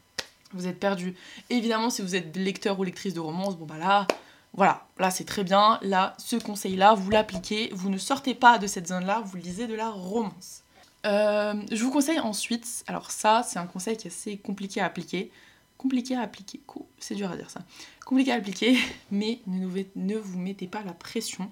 vous 0.54 0.68
êtes 0.68 0.80
perdus. 0.80 1.16
Évidemment, 1.50 1.90
si 1.90 2.02
vous 2.02 2.16
êtes 2.16 2.36
lecteur 2.36 2.80
ou 2.80 2.84
lectrice 2.84 3.14
de 3.14 3.20
romance, 3.22 3.58
bon 3.58 3.66
bah 3.66 3.78
là, 3.78 4.06
voilà, 4.54 4.86
là 5.00 5.12
c'est 5.12 5.24
très 5.24 5.46
bien. 5.46 5.80
Là, 5.82 6.14
ce 6.18 6.36
conseil-là, 6.36 6.94
vous 6.94 7.10
l'appliquez, 7.10 7.70
vous 7.74 7.90
ne 7.90 7.98
sortez 7.98 8.36
pas 8.36 8.58
de 8.58 8.68
cette 8.68 8.88
zone-là, 8.88 9.24
vous 9.26 9.38
lisez 9.38 9.68
de 9.68 9.76
la 9.76 9.90
romance. 9.90 10.64
je 11.06 11.82
vous 11.82 11.92
conseille 11.92 12.20
ensuite, 12.20 12.84
alors 12.88 13.12
ça, 13.12 13.44
c'est 13.48 13.60
un 13.60 13.68
conseil 13.68 13.96
qui 13.96 14.08
est 14.08 14.12
assez 14.12 14.38
compliqué 14.38 14.82
à 14.82 14.86
appliquer 14.86 15.32
compliqué 15.81 16.16
à 16.16 16.22
appliquer. 16.22 16.60
C'est 17.00 17.16
dur 17.16 17.31
à 17.31 17.36
dire 17.36 17.50
ça. 17.50 17.62
Compliqué 18.06 18.31
à 18.31 18.36
appliquer, 18.36 18.78
mais 19.12 19.39
ne, 19.48 20.16
vous 20.18 20.39
mettez 20.39 20.68
pas 20.68 20.83
la 20.83 20.94
pression. 20.94 21.51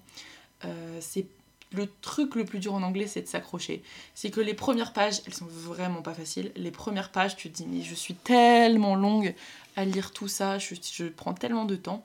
Euh, 0.66 1.00
c'est 1.02 1.26
le 1.72 1.88
truc 2.02 2.36
le 2.36 2.46
plus 2.46 2.60
dur 2.60 2.74
en 2.74 2.84
anglais, 2.84 3.08
c'est 3.08 3.22
de 3.22 3.28
s'accrocher. 3.28 3.84
C'est 4.16 4.30
que 4.30 4.40
les 4.40 4.54
premières 4.54 4.94
pages, 4.94 5.22
elles 5.26 5.34
sont 5.34 5.48
vraiment 5.48 6.02
pas 6.02 6.14
faciles. 6.14 6.52
Les 6.56 6.72
premières 6.72 7.12
pages, 7.12 7.36
tu 7.36 7.50
te 7.50 7.58
dis, 7.58 7.68
mais 7.68 7.82
je 7.82 7.94
suis 7.94 8.16
tellement 8.16 8.96
longue 8.96 9.34
à 9.76 9.86
lire 9.86 10.12
tout 10.12 10.28
ça, 10.28 10.58
je, 10.58 11.06
prends 11.06 11.34
tellement 11.34 11.66
de 11.66 11.76
temps. 11.76 12.04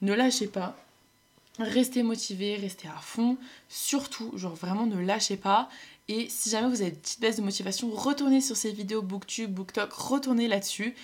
Ne 0.00 0.14
lâchez 0.14 0.48
pas. 0.48 0.76
Restez 1.58 2.02
motivé, 2.02 2.56
restez 2.56 2.88
à 2.88 3.00
fond. 3.00 3.36
Surtout, 3.68 4.36
genre 4.36 4.54
vraiment 4.54 4.86
ne 4.86 4.98
lâchez 5.00 5.36
pas. 5.36 5.68
Et 6.08 6.28
si 6.28 6.50
jamais 6.50 6.68
vous 6.68 6.80
avez 6.80 6.90
une 6.90 6.96
petite 6.96 7.20
baisse 7.20 7.36
de 7.36 7.42
motivation, 7.42 7.90
retournez 7.90 8.40
sur 8.40 8.56
ces 8.56 8.72
vidéos 8.72 9.02
BookTube, 9.02 9.52
BookTok, 9.52 9.92
retournez 9.92 10.48
là-dessus 10.48 10.94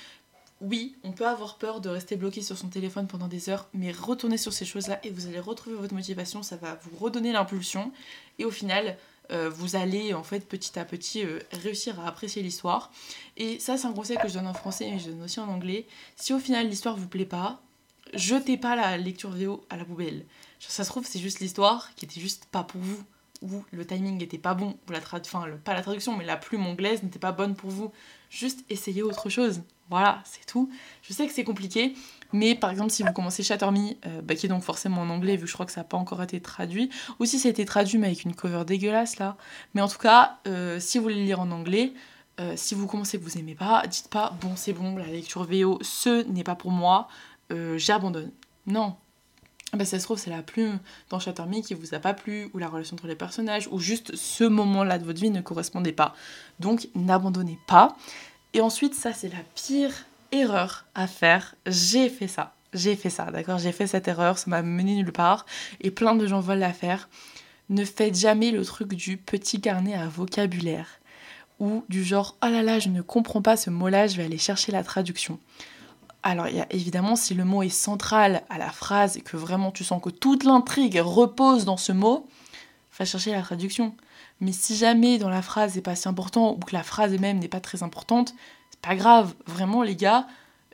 oui, 0.60 0.96
on 1.04 1.12
peut 1.12 1.26
avoir 1.26 1.56
peur 1.56 1.80
de 1.80 1.88
rester 1.88 2.16
bloqué 2.16 2.42
sur 2.42 2.58
son 2.58 2.68
téléphone 2.68 3.06
pendant 3.06 3.28
des 3.28 3.48
heures, 3.48 3.68
mais 3.74 3.92
retournez 3.92 4.38
sur 4.38 4.52
ces 4.52 4.64
choses-là 4.64 4.98
et 5.04 5.10
vous 5.10 5.26
allez 5.26 5.38
retrouver 5.38 5.76
votre 5.76 5.94
motivation, 5.94 6.42
ça 6.42 6.56
va 6.56 6.78
vous 6.82 6.96
redonner 6.96 7.32
l'impulsion 7.32 7.92
et 8.38 8.44
au 8.44 8.50
final, 8.50 8.96
euh, 9.30 9.48
vous 9.48 9.76
allez 9.76 10.14
en 10.14 10.24
fait 10.24 10.48
petit 10.48 10.78
à 10.78 10.84
petit 10.84 11.24
euh, 11.24 11.38
réussir 11.52 12.00
à 12.00 12.08
apprécier 12.08 12.42
l'histoire. 12.42 12.90
Et 13.36 13.60
ça, 13.60 13.76
c'est 13.76 13.86
un 13.86 13.92
conseil 13.92 14.16
que 14.16 14.28
je 14.28 14.34
donne 14.34 14.46
en 14.46 14.54
français, 14.54 14.90
mais 14.90 14.98
je 14.98 15.10
donne 15.10 15.22
aussi 15.22 15.38
en 15.38 15.48
anglais. 15.48 15.86
Si 16.16 16.32
au 16.32 16.38
final 16.38 16.68
l'histoire 16.68 16.96
vous 16.96 17.08
plaît 17.08 17.26
pas, 17.26 17.60
jetez 18.14 18.56
pas 18.56 18.74
la 18.74 18.96
lecture 18.96 19.30
vidéo 19.30 19.64
à 19.70 19.76
la 19.76 19.84
poubelle. 19.84 20.24
Ça 20.58 20.82
se 20.82 20.88
trouve, 20.88 21.06
c'est 21.06 21.20
juste 21.20 21.40
l'histoire 21.40 21.94
qui 21.94 22.04
était 22.04 22.20
juste 22.20 22.46
pas 22.46 22.64
pour 22.64 22.80
vous 22.80 23.04
ou 23.42 23.64
le 23.70 23.84
timing 23.84 24.18
n'était 24.18 24.38
pas 24.38 24.54
bon, 24.54 24.76
ou 24.88 24.92
la 24.92 24.98
enfin, 24.98 25.44
pas 25.64 25.74
la 25.74 25.82
traduction, 25.82 26.16
mais 26.16 26.24
la 26.24 26.36
plume 26.36 26.66
anglaise 26.66 27.02
n'était 27.02 27.18
pas 27.18 27.32
bonne 27.32 27.54
pour 27.54 27.70
vous. 27.70 27.92
Juste 28.30 28.64
essayez 28.68 29.02
autre 29.02 29.28
chose. 29.28 29.62
Voilà, 29.90 30.20
c'est 30.24 30.44
tout. 30.44 30.70
Je 31.02 31.12
sais 31.14 31.26
que 31.26 31.32
c'est 31.32 31.44
compliqué, 31.44 31.94
mais 32.32 32.54
par 32.54 32.70
exemple, 32.70 32.90
si 32.90 33.02
vous 33.02 33.12
commencez 33.12 33.42
Shatter 33.42 33.70
Me, 33.70 33.94
euh, 34.06 34.20
bah, 34.22 34.34
qui 34.34 34.46
est 34.46 34.48
donc 34.48 34.62
forcément 34.62 35.00
en 35.00 35.08
anglais, 35.08 35.36
vu 35.36 35.44
que 35.44 35.48
je 35.48 35.54
crois 35.54 35.64
que 35.64 35.72
ça 35.72 35.80
n'a 35.80 35.84
pas 35.84 35.96
encore 35.96 36.22
été 36.22 36.40
traduit, 36.40 36.90
ou 37.18 37.24
si 37.24 37.38
ça 37.38 37.48
a 37.48 37.50
été 37.50 37.64
traduit, 37.64 37.96
mais 37.96 38.08
avec 38.08 38.24
une 38.24 38.34
cover 38.34 38.64
dégueulasse 38.66 39.18
là. 39.18 39.36
Mais 39.74 39.80
en 39.80 39.88
tout 39.88 39.98
cas, 39.98 40.38
euh, 40.46 40.78
si 40.78 40.98
vous 40.98 41.04
voulez 41.04 41.14
le 41.14 41.22
lire 41.22 41.40
en 41.40 41.50
anglais, 41.50 41.94
euh, 42.38 42.52
si 42.56 42.74
vous 42.74 42.86
commencez 42.86 43.18
que 43.18 43.24
vous 43.24 43.38
aimez 43.38 43.54
pas, 43.54 43.86
dites 43.86 44.08
pas 44.08 44.36
bon, 44.42 44.56
c'est 44.56 44.74
bon, 44.74 44.96
la 44.96 45.06
lecture 45.06 45.44
VO, 45.44 45.78
ce 45.80 46.22
n'est 46.24 46.44
pas 46.44 46.54
pour 46.54 46.70
moi, 46.70 47.08
j'abandonne. 47.76 48.30
Non, 48.66 48.96
bah, 49.74 49.84
ça 49.84 49.98
se 49.98 50.04
trouve, 50.04 50.18
c'est 50.18 50.30
la 50.30 50.42
plume 50.42 50.78
dans 51.10 51.18
Shatter 51.18 51.42
qui 51.64 51.74
vous 51.74 51.94
a 51.94 51.98
pas 51.98 52.14
plu, 52.14 52.50
ou 52.54 52.58
la 52.58 52.68
relation 52.68 52.94
entre 52.94 53.06
les 53.06 53.14
personnages, 53.14 53.68
ou 53.70 53.78
juste 53.78 54.16
ce 54.16 54.44
moment-là 54.44 54.98
de 54.98 55.04
votre 55.04 55.20
vie 55.20 55.30
ne 55.30 55.42
correspondait 55.42 55.92
pas. 55.92 56.14
Donc, 56.58 56.88
n'abandonnez 56.94 57.58
pas. 57.66 57.96
Et 58.54 58.60
ensuite, 58.60 58.94
ça, 58.94 59.12
c'est 59.12 59.28
la 59.28 59.42
pire 59.54 59.92
erreur 60.32 60.86
à 60.94 61.06
faire. 61.06 61.54
J'ai 61.66 62.08
fait 62.08 62.28
ça. 62.28 62.54
J'ai 62.72 62.96
fait 62.96 63.10
ça, 63.10 63.30
d'accord? 63.30 63.58
J'ai 63.58 63.72
fait 63.72 63.86
cette 63.86 64.08
erreur, 64.08 64.38
ça 64.38 64.48
m'a 64.48 64.62
mené 64.62 64.94
nulle 64.94 65.12
part. 65.12 65.46
Et 65.80 65.90
plein 65.90 66.14
de 66.14 66.26
gens 66.26 66.40
veulent 66.40 66.58
la 66.58 66.72
faire. 66.72 67.08
Ne 67.68 67.84
faites 67.84 68.16
jamais 68.16 68.50
le 68.50 68.64
truc 68.64 68.94
du 68.94 69.18
petit 69.18 69.60
carnet 69.60 69.94
à 69.94 70.08
vocabulaire. 70.08 70.88
Ou 71.60 71.84
du 71.88 72.04
genre, 72.04 72.36
oh 72.42 72.46
là 72.48 72.62
là, 72.62 72.78
je 72.78 72.88
ne 72.88 73.02
comprends 73.02 73.42
pas 73.42 73.56
ce 73.56 73.68
mot-là, 73.68 74.06
je 74.06 74.16
vais 74.16 74.24
aller 74.24 74.38
chercher 74.38 74.72
la 74.72 74.84
traduction. 74.84 75.38
Alors, 76.28 76.46
il 76.46 76.56
y 76.56 76.60
a 76.60 76.66
évidemment, 76.68 77.16
si 77.16 77.32
le 77.32 77.46
mot 77.46 77.62
est 77.62 77.70
central 77.70 78.42
à 78.50 78.58
la 78.58 78.68
phrase 78.68 79.16
et 79.16 79.22
que 79.22 79.38
vraiment 79.38 79.72
tu 79.72 79.82
sens 79.82 80.02
que 80.02 80.10
toute 80.10 80.44
l'intrigue 80.44 81.00
repose 81.02 81.64
dans 81.64 81.78
ce 81.78 81.90
mot, 81.90 82.28
va 82.98 83.06
chercher 83.06 83.32
la 83.32 83.40
traduction. 83.40 83.96
Mais 84.42 84.52
si 84.52 84.76
jamais 84.76 85.16
dans 85.16 85.30
la 85.30 85.40
phrase 85.40 85.74
n'est 85.74 85.80
pas 85.80 85.96
si 85.96 86.06
important 86.06 86.52
ou 86.52 86.58
que 86.58 86.74
la 86.74 86.82
phrase 86.82 87.18
même 87.18 87.38
n'est 87.38 87.48
pas 87.48 87.60
très 87.60 87.82
importante, 87.82 88.34
c'est 88.68 88.80
pas 88.80 88.94
grave. 88.94 89.34
Vraiment, 89.46 89.82
les 89.82 89.96
gars, 89.96 90.26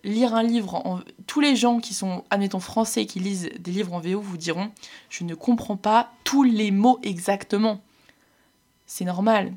lire 0.03 0.35
un 0.35 0.43
livre, 0.43 0.75
en... 0.75 0.99
tous 1.29 1.39
les 1.39 1.55
gens 1.55 1.79
qui 1.79 1.95
sont, 1.95 2.25
admettons, 2.31 2.59
français, 2.59 3.07
qui 3.07 3.21
lisent 3.21 3.49
des 3.61 3.71
livres 3.71 3.95
en 3.95 4.01
VO 4.01 4.21
vous 4.21 4.37
diront 4.37 4.73
Je 5.09 5.23
ne 5.23 5.37
comprends 5.37 5.77
pas 5.77 6.11
tous 6.25 6.43
les 6.43 6.73
mots 6.73 6.99
exactement. 7.05 7.81
C'est 8.87 9.05
normal. 9.05 9.53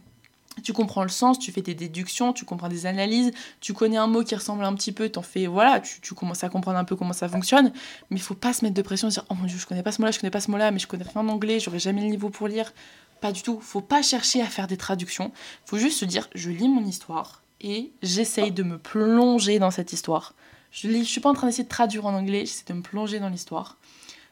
Tu 0.63 0.73
comprends 0.73 1.03
le 1.03 1.09
sens, 1.09 1.39
tu 1.39 1.51
fais 1.51 1.61
tes 1.61 1.73
déductions, 1.73 2.33
tu 2.33 2.45
comprends 2.45 2.69
des 2.69 2.85
analyses, 2.85 3.31
tu 3.61 3.73
connais 3.73 3.97
un 3.97 4.07
mot 4.07 4.23
qui 4.23 4.35
ressemble 4.35 4.63
un 4.63 4.73
petit 4.73 4.91
peu, 4.91 5.09
t'en 5.09 5.21
fais, 5.21 5.47
voilà, 5.47 5.79
tu, 5.79 6.13
commences 6.13 6.43
à 6.43 6.49
comprendre 6.49 6.77
un 6.77 6.83
peu 6.83 6.95
comment 6.95 7.13
ça 7.13 7.27
fonctionne, 7.29 7.71
mais 8.09 8.17
il 8.17 8.21
faut 8.21 8.35
pas 8.35 8.53
se 8.53 8.63
mettre 8.63 8.75
de 8.75 8.81
pression, 8.81 9.07
dire, 9.07 9.25
oh 9.29 9.35
mon 9.35 9.45
dieu, 9.45 9.57
je 9.57 9.65
connais 9.65 9.83
pas 9.83 9.91
ce 9.91 10.01
mot-là, 10.01 10.11
je 10.11 10.19
connais 10.19 10.31
pas 10.31 10.41
ce 10.41 10.51
mot-là, 10.51 10.71
mais 10.71 10.79
je 10.79 10.87
connais 10.87 11.03
rien 11.03 11.21
en 11.21 11.27
anglais, 11.29 11.59
j'aurais 11.59 11.79
jamais 11.79 12.01
le 12.01 12.07
niveau 12.07 12.29
pour 12.29 12.47
lire. 12.47 12.73
Pas 13.21 13.31
du 13.31 13.41
tout, 13.41 13.59
faut 13.59 13.81
pas 13.81 14.01
chercher 14.01 14.41
à 14.41 14.45
faire 14.45 14.67
des 14.67 14.77
traductions, 14.77 15.31
faut 15.65 15.77
juste 15.77 15.99
se 15.99 16.05
dire, 16.05 16.29
je 16.35 16.49
lis 16.51 16.69
mon 16.69 16.85
histoire 16.85 17.41
et 17.61 17.91
j'essaye 18.03 18.51
de 18.51 18.63
me 18.63 18.77
plonger 18.77 19.57
dans 19.57 19.71
cette 19.71 19.91
histoire. 19.93 20.35
Je 20.71 20.87
lis, 20.87 21.03
je 21.03 21.09
suis 21.09 21.21
pas 21.21 21.29
en 21.29 21.33
train 21.33 21.47
d'essayer 21.47 21.63
de 21.63 21.69
traduire 21.69 22.05
en 22.05 22.13
anglais, 22.13 22.41
j'essaie 22.41 22.65
de 22.67 22.73
me 22.73 22.81
plonger 22.81 23.19
dans 23.19 23.29
l'histoire. 23.29 23.77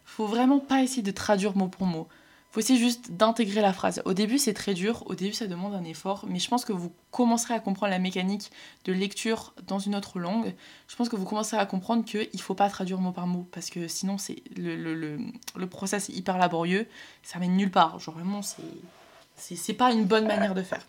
Faut 0.05 0.27
vraiment 0.27 0.59
pas 0.59 0.83
essayer 0.83 1.01
de 1.01 1.11
traduire 1.11 1.57
mot 1.57 1.67
pour 1.67 1.87
mot 1.87 2.07
faut 2.55 2.61
essayer 2.61 2.79
juste 2.79 3.11
d'intégrer 3.11 3.59
la 3.59 3.73
phrase. 3.73 4.01
Au 4.05 4.13
début, 4.13 4.37
c'est 4.37 4.53
très 4.53 4.73
dur, 4.73 5.03
au 5.07 5.15
début, 5.15 5.33
ça 5.33 5.45
demande 5.45 5.73
un 5.73 5.83
effort, 5.83 6.23
mais 6.25 6.39
je 6.39 6.47
pense 6.47 6.63
que 6.63 6.71
vous 6.71 6.89
commencerez 7.11 7.53
à 7.53 7.59
comprendre 7.59 7.91
la 7.91 7.99
mécanique 7.99 8.49
de 8.85 8.93
lecture 8.93 9.53
dans 9.67 9.77
une 9.77 9.93
autre 9.93 10.19
langue. 10.19 10.55
Je 10.87 10.95
pense 10.95 11.09
que 11.09 11.17
vous 11.17 11.25
commencerez 11.25 11.57
à 11.57 11.65
comprendre 11.65 12.05
qu'il 12.05 12.29
ne 12.33 12.39
faut 12.39 12.53
pas 12.53 12.69
traduire 12.69 12.97
mot 12.99 13.11
par 13.11 13.27
mot, 13.27 13.45
parce 13.51 13.69
que 13.69 13.89
sinon, 13.89 14.17
c'est 14.17 14.41
le, 14.55 14.77
le, 14.77 14.95
le, 14.95 15.17
le, 15.53 15.67
process 15.67 16.09
est 16.09 16.13
hyper 16.13 16.37
laborieux, 16.37 16.87
ça 17.23 17.39
mène 17.39 17.57
nulle 17.57 17.71
part. 17.71 17.99
Genre, 17.99 18.15
vraiment, 18.15 18.39
c'est, 19.35 19.73
pas 19.73 19.91
une 19.91 20.05
bonne 20.05 20.25
manière 20.25 20.53
de 20.53 20.63
faire. 20.63 20.87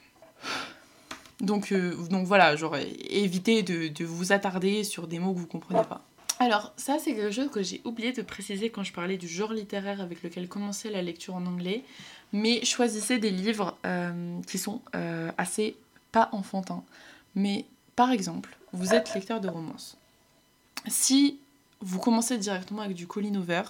Donc, 1.41 1.73
euh, 1.73 1.97
donc 2.11 2.29
voilà, 2.29 2.55
genre, 2.55 2.77
évitez 2.77 3.65
de, 3.65 3.89
de 3.89 4.05
vous 4.05 4.31
attarder 4.31 4.85
sur 4.85 5.09
des 5.09 5.19
mots 5.19 5.35
que 5.35 5.41
vous 5.41 5.49
comprenez 5.49 5.83
pas. 5.83 6.05
Alors, 6.39 6.73
ça, 6.77 6.99
c'est 6.99 7.15
quelque 7.15 7.31
chose 7.31 7.51
que 7.51 7.63
j'ai 7.63 7.81
oublié 7.85 8.13
de 8.13 8.23
préciser 8.23 8.71
quand 8.71 8.83
je 8.83 8.93
parlais 8.93 9.17
du 9.17 9.27
genre 9.27 9.53
littéraire 9.53 10.01
avec 10.01 10.23
lequel 10.23 10.49
commencer 10.49 10.91
la 10.91 11.03
lecture 11.03 11.35
en 11.35 11.47
anglais. 11.47 11.83
Mais 12.33 12.65
choisissez 12.65 13.19
des 13.19 13.31
livres 13.31 13.77
euh, 13.87 14.41
qui 14.47 14.59
sont 14.59 14.83
euh, 14.95 15.31
assez 15.39 15.77
pas 16.13 16.29
enfantins. 16.33 16.85
Mais 17.35 17.65
par 17.95 18.11
exemple, 18.11 18.57
vous 18.73 18.95
êtes 18.95 19.15
lecteur 19.15 19.41
de 19.41 19.49
romance. 19.49 19.97
Si 20.89 21.39
vous 21.81 21.99
commencez 21.99 22.37
directement 22.39 22.83
avec 22.83 22.97
du 22.97 23.07
Colin 23.07 23.35
Hoover, 23.35 23.63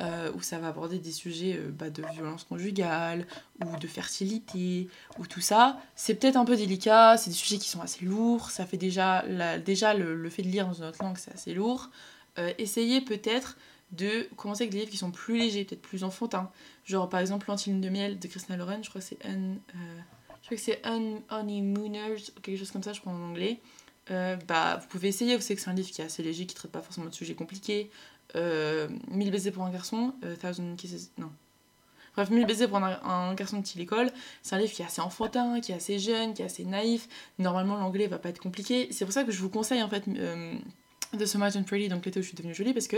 euh, 0.00 0.30
où 0.36 0.40
ça 0.42 0.60
va 0.60 0.68
aborder 0.68 1.00
des 1.00 1.10
sujets 1.10 1.56
euh, 1.56 1.70
bah, 1.72 1.90
de 1.90 2.04
violence 2.12 2.44
conjugale 2.44 3.26
ou 3.64 3.76
de 3.78 3.86
fertilité 3.88 4.88
ou 5.18 5.26
tout 5.26 5.40
ça. 5.40 5.80
C'est 5.96 6.14
peut-être 6.14 6.36
un 6.36 6.44
peu 6.44 6.56
délicat, 6.56 7.16
c'est 7.16 7.30
des 7.30 7.36
sujets 7.36 7.58
qui 7.58 7.68
sont 7.68 7.80
assez 7.80 8.04
lourds, 8.04 8.52
ça 8.52 8.64
fait 8.64 8.76
déjà, 8.76 9.24
déjà 9.58 9.94
le, 9.94 10.30
fait 10.30 10.42
de 10.42 10.48
lire 10.48 10.68
dans 10.68 10.74
une 10.74 10.84
autre 10.84 11.02
langue, 11.02 11.18
c'est 11.18 11.32
assez 11.34 11.52
lourd. 11.52 11.90
Euh, 12.38 12.52
essayez 12.58 13.00
peut-être 13.00 13.56
de 13.90 14.28
commencer 14.36 14.62
avec 14.62 14.72
des 14.72 14.78
livres 14.78 14.90
qui 14.92 14.98
sont 14.98 15.10
plus 15.10 15.36
légers, 15.36 15.64
peut-être 15.64 15.82
plus 15.82 16.04
enfantins. 16.04 16.48
Genre 16.84 17.08
par 17.08 17.18
exemple 17.18 17.46
L'Antiline 17.48 17.80
de 17.80 17.88
miel 17.88 18.20
de 18.20 18.28
Christina 18.28 18.56
Loren, 18.56 18.84
je 18.84 18.90
crois 18.90 19.00
que 19.00 19.06
c'est 19.08 19.26
Un... 19.26 19.54
je 20.42 20.46
crois 20.46 20.56
que 20.56 20.62
c'est 20.62 20.80
Un 20.86 21.16
Honeymooners, 21.28 22.22
quelque 22.42 22.56
chose 22.56 22.70
comme 22.70 22.84
ça, 22.84 22.92
je 22.92 23.00
crois 23.00 23.12
en 23.12 23.30
anglais. 23.30 23.58
Bah, 24.08 24.78
vous 24.80 24.88
pouvez 24.88 25.08
essayer, 25.08 25.36
vous 25.36 25.42
savez 25.42 25.56
que 25.56 25.60
c'est 25.60 25.70
un 25.70 25.74
livre 25.74 25.90
qui 25.90 26.00
est 26.00 26.04
assez 26.04 26.22
léger, 26.22 26.46
qui 26.46 26.54
traite 26.54 26.72
pas 26.72 26.82
forcément 26.82 27.08
de 27.08 27.14
sujets 27.14 27.34
compliqués. 27.34 27.90
Euh, 28.36 28.88
1000 29.10 29.30
baisers 29.30 29.52
pour 29.52 29.64
un 29.64 29.70
garçon, 29.70 30.14
euh, 30.24 30.36
Thousand 30.36 30.76
Kisses. 30.76 31.10
Non. 31.18 31.30
Bref, 32.14 32.30
1000 32.30 32.46
baisers 32.46 32.68
pour 32.68 32.78
un, 32.78 33.34
garçon 33.34 33.58
de 33.58 33.62
petite 33.62 33.80
école. 33.80 34.10
C'est 34.42 34.56
un 34.56 34.58
livre 34.58 34.72
qui 34.72 34.82
est 34.82 34.84
assez 34.84 35.00
enfantin, 35.00 35.60
qui 35.60 35.72
est 35.72 35.76
assez 35.76 35.98
jeune, 35.98 36.34
qui 36.34 36.42
est 36.42 36.46
assez 36.46 36.64
naïf. 36.64 37.08
Normalement, 37.38 37.76
l'anglais 37.76 38.06
va 38.06 38.18
pas 38.18 38.28
être 38.28 38.40
compliqué. 38.40 38.88
C'est 38.90 39.04
pour 39.04 39.14
ça 39.14 39.24
que 39.24 39.30
je 39.30 39.40
vous 39.40 39.48
conseille 39.48 39.82
en 39.82 39.88
fait 39.88 40.04
euh, 40.08 40.54
The 41.16 41.26
Summer 41.26 41.50
and 41.54 41.62
Pretty, 41.62 41.88
donc 41.88 42.04
l'été 42.04 42.18
où 42.18 42.22
je 42.22 42.28
suis 42.28 42.36
devenue 42.36 42.54
jolie, 42.54 42.74
parce 42.74 42.88
que 42.88 42.96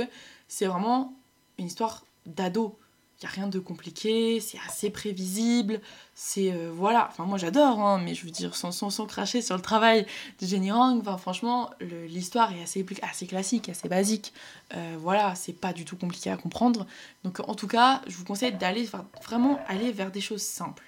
c'est 0.48 0.66
vraiment 0.66 1.14
une 1.58 1.66
histoire 1.66 2.04
d'ado. 2.26 2.78
N'y 3.22 3.26
a 3.26 3.32
rien 3.32 3.48
de 3.48 3.58
compliqué, 3.58 4.40
c'est 4.40 4.58
assez 4.66 4.88
prévisible, 4.88 5.82
c'est... 6.14 6.52
Euh, 6.52 6.70
voilà, 6.72 7.08
enfin 7.10 7.26
moi 7.26 7.36
j'adore, 7.36 7.78
hein, 7.78 8.00
mais 8.02 8.14
je 8.14 8.24
veux 8.24 8.30
dire, 8.30 8.56
sans, 8.56 9.06
cracher 9.06 9.42
sur 9.42 9.56
le 9.56 9.60
travail 9.60 10.06
de 10.40 10.46
Jenny 10.46 10.72
Rang, 10.72 11.02
franchement, 11.18 11.68
l'histoire 11.80 12.50
est 12.54 12.62
assez, 12.62 12.86
assez 13.02 13.26
classique, 13.26 13.68
assez 13.68 13.90
basique. 13.90 14.32
Euh, 14.74 14.96
voilà, 14.98 15.34
c'est 15.34 15.52
pas 15.52 15.74
du 15.74 15.84
tout 15.84 15.98
compliqué 15.98 16.30
à 16.30 16.38
comprendre. 16.38 16.86
Donc 17.22 17.40
en 17.46 17.54
tout 17.54 17.66
cas, 17.66 18.00
je 18.06 18.16
vous 18.16 18.24
conseille 18.24 18.52
d'aller 18.52 18.88
vraiment 19.22 19.60
aller 19.68 19.92
vers 19.92 20.10
des 20.10 20.22
choses 20.22 20.42
simples, 20.42 20.84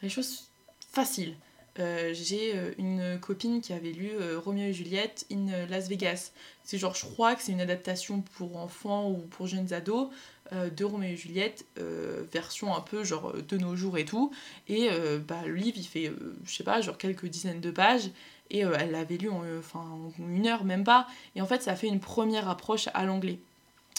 des 0.00 0.08
choses 0.08 0.44
faciles. 0.92 1.34
Euh, 1.78 2.12
j'ai 2.14 2.54
une 2.78 3.18
copine 3.20 3.60
qui 3.60 3.72
avait 3.72 3.92
lu 3.92 4.12
Roméo 4.36 4.68
et 4.68 4.72
Juliette 4.72 5.26
in 5.32 5.66
Las 5.68 5.88
Vegas. 5.88 6.32
C'est 6.62 6.78
genre, 6.78 6.94
je 6.94 7.04
crois 7.04 7.34
que 7.34 7.42
c'est 7.42 7.52
une 7.52 7.60
adaptation 7.60 8.22
pour 8.36 8.56
enfants 8.56 9.10
ou 9.10 9.18
pour 9.18 9.46
jeunes 9.46 9.72
ados. 9.72 10.08
Euh, 10.52 10.68
de 10.68 10.84
Roméo 10.84 11.10
et 11.10 11.16
Juliette, 11.16 11.64
euh, 11.78 12.22
version 12.30 12.76
un 12.76 12.82
peu 12.82 13.02
genre 13.02 13.30
euh, 13.30 13.42
de 13.48 13.56
nos 13.56 13.76
jours 13.76 13.96
et 13.96 14.04
tout. 14.04 14.30
Et 14.68 14.88
bah, 15.26 15.40
le 15.46 15.54
livre, 15.54 15.78
il 15.78 15.84
fait, 15.84 16.12
je 16.44 16.54
sais 16.54 16.64
pas, 16.64 16.80
genre 16.80 16.98
quelques 16.98 17.26
dizaines 17.26 17.60
de 17.60 17.70
pages. 17.70 18.10
Et 18.50 18.58
elle 18.60 18.90
l'avait 18.90 19.16
lu 19.16 19.30
en, 19.30 19.42
enfin, 19.58 19.84
une 20.18 20.46
heure, 20.46 20.64
même 20.64 20.84
pas. 20.84 21.06
Et 21.34 21.40
en 21.40 21.46
fait, 21.46 21.62
ça 21.62 21.76
fait 21.76 21.86
une 21.86 22.00
première 22.00 22.48
approche 22.48 22.88
à 22.92 23.04
l'anglais. 23.04 23.38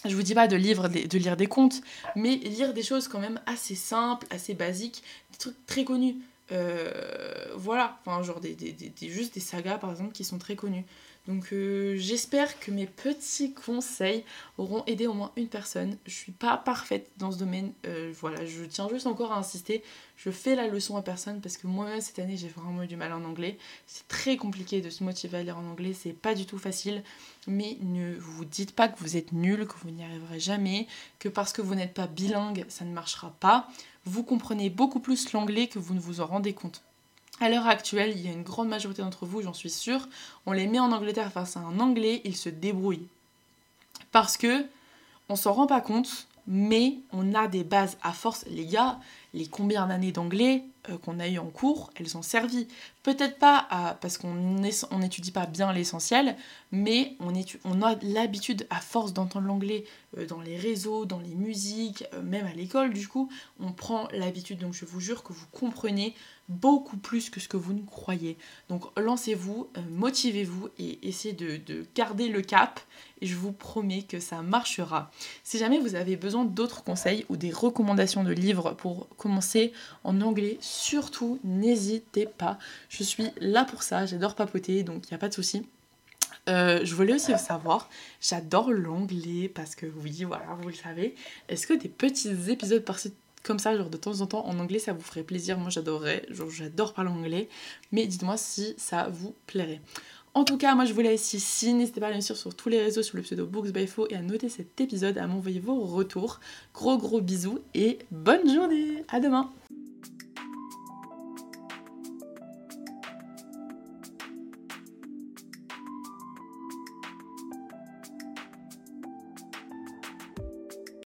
Je 0.05 0.15
vous 0.15 0.21
dis 0.21 0.35
pas 0.35 0.47
de, 0.47 0.55
livre, 0.55 0.87
de 0.87 1.17
lire 1.17 1.35
des 1.35 1.47
contes, 1.47 1.81
mais 2.15 2.35
lire 2.35 2.73
des 2.73 2.83
choses 2.83 3.07
quand 3.07 3.19
même 3.19 3.41
assez 3.47 3.73
simples, 3.73 4.27
assez 4.29 4.53
basiques, 4.53 5.01
des 5.31 5.37
trucs 5.39 5.65
très 5.65 5.83
connus. 5.83 6.17
Voilà, 6.49 7.99
enfin, 8.05 8.21
genre 8.23 8.39
des, 8.39 8.55
des, 8.55 8.71
des, 8.71 9.09
juste 9.09 9.33
des 9.33 9.39
sagas 9.39 9.77
par 9.77 9.91
exemple 9.91 10.13
qui 10.13 10.23
sont 10.23 10.37
très 10.37 10.55
connus. 10.55 10.85
Donc 11.27 11.53
euh, 11.53 11.95
j'espère 11.97 12.59
que 12.59 12.69
mes 12.69 12.85
petits 12.85 13.53
conseils 13.53 14.23
auront 14.59 14.83
aidé 14.85 15.07
au 15.07 15.13
moins 15.13 15.31
une 15.35 15.47
personne. 15.47 15.97
Je 16.05 16.13
suis 16.13 16.31
pas 16.31 16.55
parfaite 16.57 17.09
dans 17.17 17.31
ce 17.31 17.37
domaine. 17.37 17.71
Euh, 17.87 18.13
voilà, 18.19 18.45
je 18.45 18.63
tiens 18.63 18.87
juste 18.89 19.07
encore 19.07 19.31
à 19.31 19.37
insister. 19.37 19.83
Je 20.17 20.29
fais 20.29 20.55
la 20.55 20.67
leçon 20.67 20.97
à 20.97 21.01
personne 21.01 21.41
parce 21.41 21.57
que 21.57 21.65
moi-même 21.65 21.99
cette 21.99 22.19
année 22.19 22.37
j'ai 22.37 22.47
vraiment 22.47 22.83
eu 22.83 22.87
du 22.87 22.95
mal 22.95 23.11
en 23.11 23.23
anglais. 23.23 23.57
C'est 23.87 24.07
très 24.07 24.37
compliqué 24.37 24.81
de 24.81 24.89
se 24.91 25.03
motiver 25.03 25.39
à 25.39 25.43
lire 25.43 25.57
en 25.57 25.65
anglais, 25.65 25.93
c'est 25.93 26.13
pas 26.13 26.35
du 26.35 26.45
tout 26.45 26.59
facile. 26.59 27.03
Mais 27.47 27.77
ne 27.81 28.15
vous 28.15 28.45
dites 28.45 28.73
pas 28.73 28.87
que 28.87 28.99
vous 28.99 29.17
êtes 29.17 29.31
nul, 29.31 29.67
que 29.67 29.75
vous 29.83 29.89
n'y 29.89 30.03
arriverez 30.03 30.39
jamais, 30.39 30.87
que 31.17 31.29
parce 31.29 31.53
que 31.53 31.61
vous 31.61 31.75
n'êtes 31.75 31.93
pas 31.93 32.07
bilingue, 32.07 32.65
ça 32.69 32.85
ne 32.85 32.93
marchera 32.93 33.31
pas. 33.39 33.67
Vous 34.05 34.23
comprenez 34.23 34.69
beaucoup 34.69 34.99
plus 34.99 35.31
l'anglais 35.33 35.67
que 35.67 35.79
vous 35.79 35.95
ne 35.95 35.99
vous 35.99 36.21
en 36.21 36.27
rendez 36.27 36.53
compte. 36.53 36.83
À 37.41 37.49
l'heure 37.49 37.67
actuelle, 37.67 38.13
il 38.15 38.25
y 38.25 38.29
a 38.29 38.31
une 38.31 38.43
grande 38.43 38.69
majorité 38.69 39.01
d'entre 39.01 39.25
vous, 39.25 39.41
j'en 39.41 39.53
suis 39.53 39.69
sûre, 39.69 40.07
on 40.45 40.53
les 40.53 40.67
met 40.67 40.79
en 40.79 40.91
Angleterre 40.91 41.31
face 41.31 41.57
à 41.57 41.59
un 41.59 41.79
anglais, 41.79 42.21
ils 42.23 42.37
se 42.37 42.49
débrouillent. 42.49 43.07
Parce 44.11 44.37
que 44.37 44.65
on 45.27 45.35
s'en 45.35 45.53
rend 45.53 45.67
pas 45.67 45.81
compte, 45.81 46.27
mais 46.47 46.99
on 47.11 47.33
a 47.33 47.47
des 47.47 47.63
bases 47.63 47.97
à 48.03 48.13
force. 48.13 48.45
Les 48.47 48.65
gars, 48.65 48.99
les 49.33 49.47
combien 49.47 49.87
d'années 49.87 50.11
d'anglais 50.11 50.63
euh, 50.89 50.97
qu'on 50.97 51.19
a 51.19 51.27
eu 51.27 51.39
en 51.39 51.47
cours, 51.47 51.89
elles 51.95 52.15
ont 52.17 52.21
servi. 52.21 52.67
Peut-être 53.03 53.39
pas 53.39 53.67
parce 54.01 54.17
qu'on 54.17 54.33
n'étudie 54.33 55.31
pas 55.31 55.45
bien 55.45 55.73
l'essentiel, 55.73 56.35
mais 56.71 57.15
on, 57.19 57.81
a 57.81 57.95
l'habitude, 58.03 58.67
à 58.69 58.79
force 58.79 59.13
d'entendre 59.13 59.47
l'anglais 59.47 59.85
euh, 60.17 60.27
dans 60.27 60.41
les 60.41 60.57
réseaux, 60.57 61.05
dans 61.05 61.19
les 61.19 61.33
musiques, 61.33 62.05
euh, 62.13 62.21
même 62.21 62.45
à 62.45 62.53
l'école, 62.53 62.93
du 62.93 63.07
coup, 63.07 63.29
on 63.59 63.71
prend 63.71 64.07
l'habitude. 64.11 64.59
Donc 64.59 64.73
je 64.73 64.85
vous 64.85 64.99
jure 64.99 65.23
que 65.23 65.33
vous 65.33 65.47
comprenez 65.51 66.13
beaucoup 66.47 66.97
plus 66.97 67.29
que 67.29 67.39
ce 67.39 67.47
que 67.47 67.57
vous 67.57 67.73
ne 67.73 67.81
croyez. 67.81 68.37
Donc 68.69 68.85
lancez-vous, 68.99 69.69
motivez-vous 69.89 70.69
et 70.77 71.07
essayez 71.07 71.33
de, 71.33 71.57
de 71.57 71.85
garder 71.95 72.27
le 72.27 72.41
cap 72.41 72.79
et 73.21 73.25
je 73.25 73.35
vous 73.35 73.51
promets 73.51 74.03
que 74.03 74.19
ça 74.19 74.41
marchera. 74.41 75.11
Si 75.43 75.57
jamais 75.57 75.79
vous 75.79 75.95
avez 75.95 76.15
besoin 76.15 76.45
d'autres 76.45 76.83
conseils 76.83 77.25
ou 77.29 77.37
des 77.37 77.51
recommandations 77.51 78.23
de 78.23 78.31
livres 78.31 78.71
pour 78.71 79.07
commencer 79.17 79.73
en 80.03 80.21
anglais, 80.21 80.57
surtout 80.61 81.39
n'hésitez 81.43 82.25
pas. 82.25 82.59
Je 82.89 83.03
suis 83.03 83.31
là 83.37 83.65
pour 83.65 83.83
ça, 83.83 84.05
j'adore 84.05 84.35
papoter, 84.35 84.83
donc 84.83 85.05
il 85.05 85.13
n'y 85.13 85.15
a 85.15 85.19
pas 85.19 85.29
de 85.29 85.33
souci. 85.33 85.65
Euh, 86.47 86.81
je 86.83 86.93
voulais 86.93 87.13
aussi 87.13 87.35
savoir, 87.39 87.89
j'adore 88.21 88.71
l'anglais 88.71 89.49
parce 89.49 89.73
que 89.73 89.87
oui, 90.03 90.23
voilà, 90.25 90.45
vous 90.61 90.69
le 90.69 90.75
savez. 90.75 91.15
Est-ce 91.49 91.65
que 91.65 91.73
des 91.73 91.89
petits 91.89 92.51
épisodes 92.51 92.83
par 92.83 92.99
comme 93.45 93.59
ça, 93.59 93.77
genre 93.77 93.89
de 93.89 93.97
temps 93.97 94.21
en 94.21 94.27
temps 94.27 94.45
en 94.45 94.59
anglais, 94.59 94.79
ça 94.79 94.93
vous 94.93 95.01
ferait 95.01 95.23
plaisir 95.23 95.57
Moi 95.57 95.69
j'adorerais, 95.69 96.25
genre 96.29 96.49
j'adore 96.49 96.93
parler 96.93 97.11
anglais, 97.11 97.47
mais 97.91 98.07
dites-moi 98.07 98.37
si 98.37 98.73
ça 98.77 99.07
vous 99.09 99.35
plairait. 99.47 99.81
En 100.33 100.43
tout 100.43 100.57
cas, 100.57 100.75
moi 100.75 100.83
je 100.83 100.93
vous 100.93 100.99
laisse 100.99 101.33
ici. 101.33 101.73
N'hésitez 101.73 102.01
pas 102.01 102.13
me 102.13 102.19
suivre 102.19 102.37
sur 102.37 102.53
tous 102.53 102.67
les 102.67 102.81
réseaux 102.81 103.03
sur 103.03 103.15
le 103.15 103.23
pseudo 103.23 103.45
Books 103.45 103.71
by 103.71 103.87
Fo 103.87 104.05
et 104.09 104.15
à 104.15 104.21
noter 104.21 104.49
cet 104.49 104.81
épisode, 104.81 105.17
à 105.17 105.27
m'envoyer 105.27 105.61
vos 105.61 105.79
retours. 105.79 106.41
Gros 106.73 106.97
gros 106.97 107.21
bisous 107.21 107.59
et 107.73 107.99
bonne 108.11 108.53
journée. 108.53 109.05
À 109.07 109.21
demain. 109.21 109.49